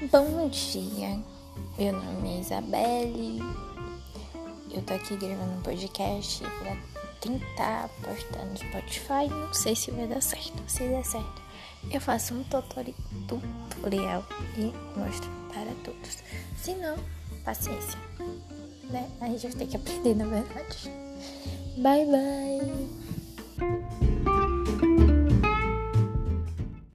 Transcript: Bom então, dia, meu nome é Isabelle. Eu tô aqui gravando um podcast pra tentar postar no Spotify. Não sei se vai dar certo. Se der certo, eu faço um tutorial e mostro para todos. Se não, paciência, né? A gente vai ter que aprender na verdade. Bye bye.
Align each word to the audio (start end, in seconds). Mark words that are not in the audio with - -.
Bom 0.00 0.04
então, 0.04 0.48
dia, 0.48 1.18
meu 1.76 1.92
nome 1.92 2.36
é 2.36 2.40
Isabelle. 2.40 3.40
Eu 4.70 4.80
tô 4.82 4.94
aqui 4.94 5.16
gravando 5.16 5.54
um 5.54 5.62
podcast 5.62 6.44
pra 6.44 6.76
tentar 7.20 7.88
postar 8.04 8.44
no 8.44 8.56
Spotify. 8.56 9.28
Não 9.28 9.52
sei 9.52 9.74
se 9.74 9.90
vai 9.90 10.06
dar 10.06 10.22
certo. 10.22 10.62
Se 10.68 10.84
der 10.84 11.04
certo, 11.04 11.42
eu 11.90 12.00
faço 12.00 12.32
um 12.32 12.44
tutorial 12.44 14.24
e 14.56 14.72
mostro 14.96 15.28
para 15.52 15.74
todos. 15.82 16.18
Se 16.56 16.74
não, 16.74 16.96
paciência, 17.44 17.98
né? 18.90 19.10
A 19.20 19.26
gente 19.26 19.48
vai 19.48 19.56
ter 19.56 19.66
que 19.66 19.76
aprender 19.76 20.14
na 20.14 20.26
verdade. 20.26 20.92
Bye 21.76 22.06
bye. 22.06 22.97